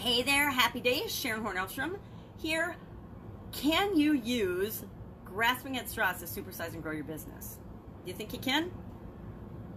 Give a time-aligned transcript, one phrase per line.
[0.00, 1.12] Hey there, happy days.
[1.12, 1.98] Sharon Hornelstrom
[2.40, 2.76] here.
[3.50, 4.84] Can you use
[5.24, 7.58] grasping at straws to supersize and grow your business?
[8.04, 8.70] Do you think you can?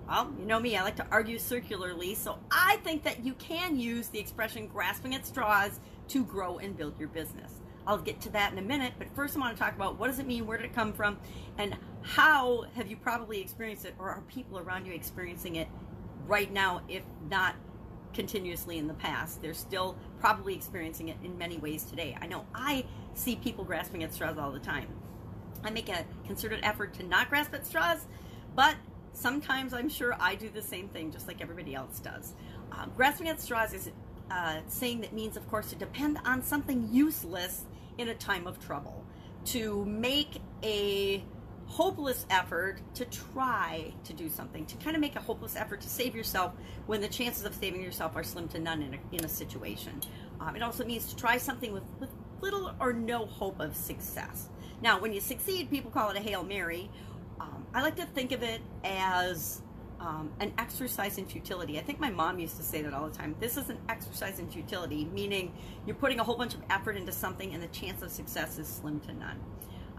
[0.08, 3.80] Well, you know me, I like to argue circularly, so I think that you can
[3.80, 5.80] use the expression grasping at straws
[6.10, 7.54] to grow and build your business.
[7.88, 10.06] I'll get to that in a minute, but first I want to talk about what
[10.06, 11.18] does it mean, where did it come from,
[11.58, 15.68] and how have you probably experienced it, or are people around you experiencing it
[16.28, 17.56] right now, if not
[18.14, 19.42] continuously in the past.
[19.42, 22.16] They're still probably experiencing it in many ways today.
[22.22, 22.86] I know I
[23.16, 24.88] see people grasping at straws all the time.
[25.64, 28.06] I make a concerted effort to not grasp at straws,
[28.56, 28.76] but
[29.14, 32.34] sometimes I'm sure I do the same thing just like everybody else does.
[32.72, 33.92] Um, grasping at straws is a
[34.34, 37.66] uh, saying that means, of course, to depend on something useless
[37.98, 39.04] in a time of trouble,
[39.44, 41.22] to make a
[41.82, 45.90] hopeless effort to try to do something, to kind of make a hopeless effort to
[45.90, 46.54] save yourself
[46.86, 50.00] when the chances of saving yourself are slim to none in a, in a situation.
[50.40, 54.50] Um, it also means to try something with, with little or no hope of success.
[54.84, 56.88] Now, when you succeed, people call it a Hail Mary.
[57.40, 59.64] Um, I like to think of it as
[60.00, 61.80] um, an exercise in futility.
[61.80, 63.36] I think my mom used to say that all the time.
[63.40, 65.52] This is an exercise in futility, meaning
[65.88, 68.68] you're putting a whole bunch of effort into something and the chance of success is
[68.68, 69.40] slim to none.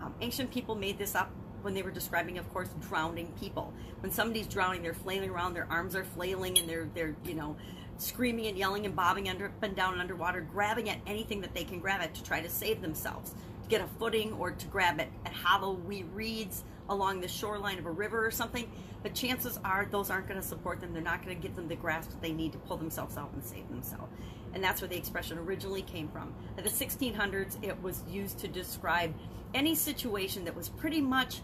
[0.00, 3.72] Um, ancient people made this up when they were describing, of course, drowning people.
[4.00, 7.56] When somebody's drowning, they're flailing around, their arms are flailing, and they're they're you know
[7.98, 11.64] screaming and yelling and bobbing under, up and down underwater, grabbing at anything that they
[11.64, 15.00] can grab at to try to save themselves, to get a footing, or to grab
[15.00, 15.74] at, at hollow
[16.14, 18.70] reeds along the shoreline of a river or something.
[19.02, 20.92] But chances are those aren't going to support them.
[20.92, 23.32] They're not going to give them the grasp that they need to pull themselves out
[23.32, 24.12] and save themselves.
[24.54, 26.34] And that's where the expression originally came from.
[26.56, 29.14] In the 1600s, it was used to describe
[29.54, 31.41] any situation that was pretty much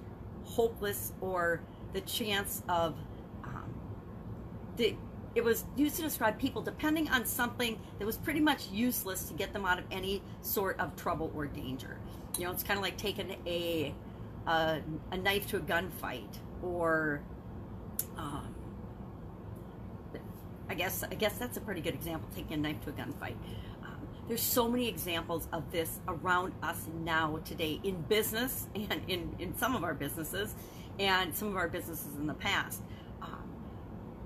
[0.48, 1.60] hopeless or
[1.92, 2.96] the chance of
[3.44, 3.74] um,
[4.76, 4.96] the
[5.34, 9.34] it was used to describe people depending on something that was pretty much useless to
[9.34, 11.98] get them out of any sort of trouble or danger.
[12.38, 13.94] You know, it's kind of like taking a
[14.46, 14.80] a,
[15.12, 17.20] a knife to a gunfight, or
[18.16, 18.54] um,
[20.68, 22.28] I guess I guess that's a pretty good example.
[22.34, 23.36] Taking a knife to a gunfight.
[24.28, 29.34] Um, there's so many examples of this around us now today in business and in
[29.38, 30.54] in some of our businesses
[30.98, 32.82] and some of our businesses in the past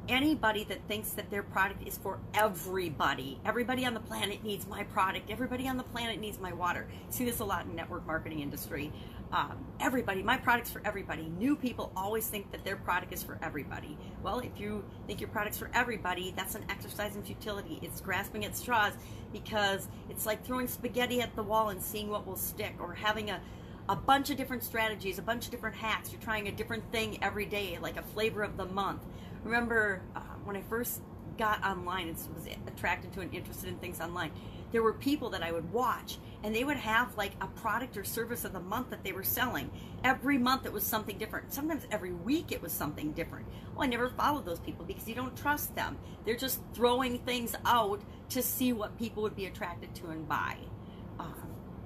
[0.09, 3.41] anybody that thinks that their product is for everybody.
[3.45, 5.31] Everybody on the planet needs my product.
[5.31, 6.89] Everybody on the planet needs my water.
[7.11, 8.93] see this a lot in network marketing industry.
[9.33, 11.33] Um, everybody, my product's for everybody.
[11.39, 13.97] New people always think that their product is for everybody.
[14.23, 17.79] Well, if you think your product's for everybody, that's an exercise in futility.
[17.81, 18.93] It's grasping at straws
[19.33, 23.31] because it's like throwing spaghetti at the wall and seeing what will stick or having
[23.31, 23.41] a
[23.89, 26.13] a bunch of different strategies, a bunch of different hacks.
[26.13, 29.03] You're trying a different thing every day, like a flavor of the month
[29.45, 31.01] remember uh, when I first
[31.39, 34.33] got online and was attracted to and interested in things online,
[34.73, 38.05] there were people that I would watch and they would have like a product or
[38.05, 39.71] service of the month that they were selling.
[40.03, 41.53] Every month it was something different.
[41.53, 43.47] Sometimes every week it was something different.
[43.75, 45.99] Well, I never followed those people because you don't trust them.
[46.25, 48.01] They're just throwing things out
[48.31, 50.57] to see what people would be attracted to and buy.
[51.21, 51.35] Um,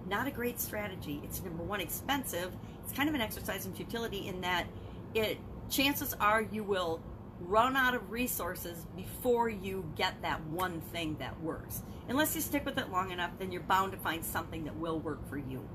[0.08, 1.20] not a great strategy.
[1.24, 2.52] It's number one, expensive.
[2.84, 4.66] It's kind of an exercise in futility in that
[5.14, 5.38] it
[5.68, 7.00] chances are you will
[7.40, 11.82] run out of resources before you get that one thing that works.
[12.08, 14.98] Unless you stick with it long enough, then you're bound to find something that will
[14.98, 15.66] work for you.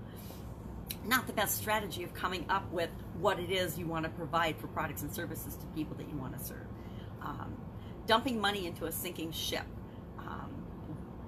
[1.06, 2.90] Not the best strategy of coming up with
[3.20, 6.18] what it is you want to provide for products and services to people that you
[6.18, 6.68] want to serve.
[7.22, 7.56] Um,
[8.08, 9.66] dumping money into a sinking ship.
[10.18, 10.56] Um,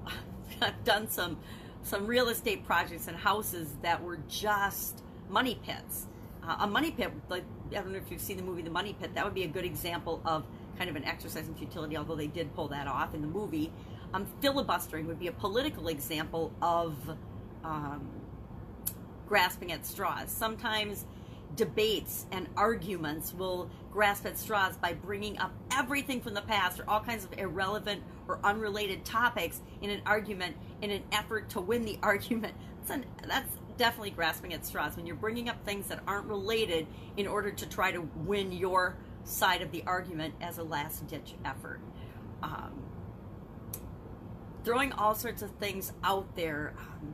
[0.62, 1.38] I've done some
[1.82, 6.08] some real estate projects and houses that were just money pits
[6.48, 7.44] uh, a money pit, like
[7.76, 9.48] I don't know if you've seen the movie The Money Pit, that would be a
[9.48, 10.46] good example of
[10.78, 13.72] kind of an exercise in futility, although they did pull that off in the movie.
[14.14, 16.96] Um, filibustering would be a political example of
[17.64, 18.08] um,
[19.28, 20.30] grasping at straws.
[20.30, 21.06] Sometimes
[21.56, 26.90] debates and arguments will grasp at straws by bringing up everything from the past or
[26.90, 31.84] all kinds of irrelevant or unrelated topics in an argument in an effort to win
[31.86, 32.54] the argument.
[32.80, 36.88] That's, an, that's definitely grasping at straws when you're bringing up things that aren't related
[37.18, 41.34] in order to try to win your side of the argument as a last ditch
[41.46, 41.80] effort.
[42.42, 42.84] Um,
[44.64, 46.74] throwing all sorts of things out there.
[46.78, 47.14] Um,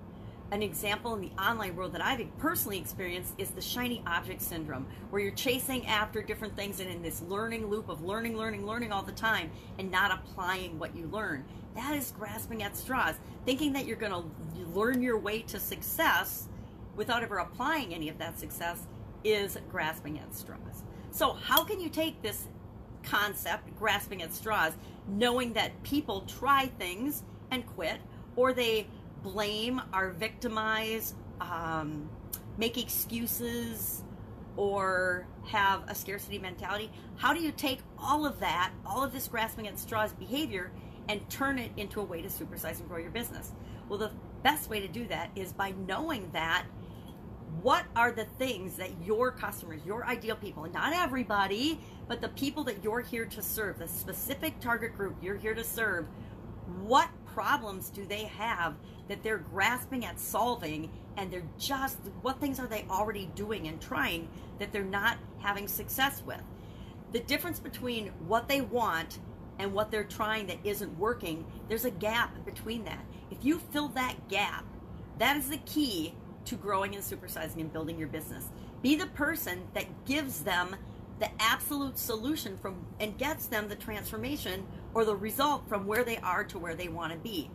[0.51, 4.87] an example in the online world that I've personally experienced is the shiny object syndrome,
[5.09, 8.91] where you're chasing after different things and in this learning loop of learning, learning, learning
[8.91, 11.45] all the time and not applying what you learn.
[11.75, 13.15] That is grasping at straws,
[13.45, 14.23] thinking that you're going to
[14.73, 16.47] learn your way to success
[16.95, 18.87] without ever applying any of that success
[19.23, 20.83] is grasping at straws.
[21.11, 22.47] So, how can you take this
[23.03, 24.73] concept, grasping at straws,
[25.07, 27.99] knowing that people try things and quit,
[28.35, 28.87] or they
[29.23, 32.09] blame or victimize, um,
[32.57, 34.03] make excuses,
[34.57, 36.91] or have a scarcity mentality.
[37.15, 40.71] How do you take all of that, all of this grasping at straws behavior,
[41.07, 43.53] and turn it into a way to supersize and grow your business?
[43.87, 44.11] Well, the
[44.43, 46.65] best way to do that is by knowing that
[47.61, 52.63] what are the things that your customers, your ideal people, not everybody, but the people
[52.65, 56.05] that you're here to serve, the specific target group you're here to serve,
[56.83, 58.75] what problems do they have
[59.07, 63.81] that they're grasping at solving and they're just what things are they already doing and
[63.81, 64.27] trying
[64.59, 66.41] that they're not having success with?
[67.11, 69.19] The difference between what they want
[69.57, 73.03] and what they're trying that isn't working there's a gap between that.
[73.31, 74.65] If you fill that gap
[75.19, 76.13] that is the key
[76.45, 78.49] to growing and supersizing and building your business.
[78.81, 80.75] Be the person that gives them
[81.19, 84.65] the absolute solution from and gets them the transformation
[84.99, 87.49] or the result from where they are to where they want to be.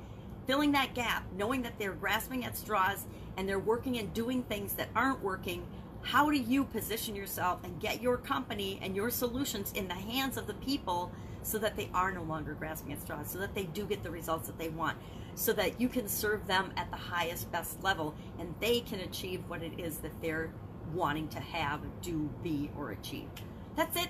[0.47, 3.05] Filling that gap, knowing that they're grasping at straws
[3.37, 5.63] and they're working and doing things that aren't working,
[6.01, 10.39] how do you position yourself and get your company and your solutions in the hands
[10.39, 11.13] of the people
[11.43, 14.11] so that they are no longer grasping at straws, so that they do get the
[14.11, 14.97] results that they want,
[15.35, 19.43] so that you can serve them at the highest, best level and they can achieve
[19.49, 20.51] what it is that they're
[20.95, 23.29] wanting to have, do, be, or achieve.
[23.77, 24.09] That's it.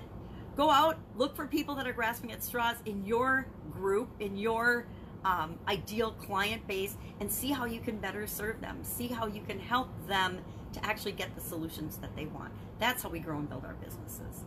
[0.56, 4.87] Go out, look for people that are grasping at straws in your group, in your
[5.25, 8.79] um, ideal client base, and see how you can better serve them.
[8.83, 10.39] See how you can help them
[10.73, 12.53] to actually get the solutions that they want.
[12.79, 14.45] That's how we grow and build our businesses.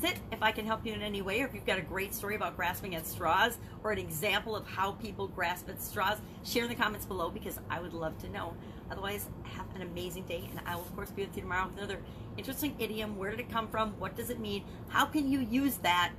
[0.00, 0.20] That's it.
[0.30, 2.36] If I can help you in any way, or if you've got a great story
[2.36, 6.68] about grasping at straws or an example of how people grasp at straws, share in
[6.68, 8.54] the comments below because I would love to know.
[8.90, 11.78] Otherwise, have an amazing day, and I will, of course, be with you tomorrow with
[11.78, 12.00] another
[12.36, 13.18] interesting idiom.
[13.18, 13.90] Where did it come from?
[13.98, 14.64] What does it mean?
[14.88, 16.12] How can you use that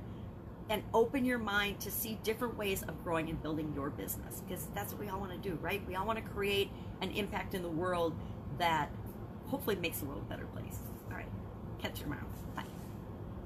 [0.68, 4.42] and open your mind to see different ways of growing and building your business?
[4.46, 5.80] Because that's what we all want to do, right?
[5.88, 8.14] We all want to create an impact in the world
[8.58, 8.90] that
[9.46, 10.78] hopefully makes the world a better place.
[11.10, 11.28] All right,
[11.80, 12.26] catch you tomorrow.
[12.54, 12.69] Bye.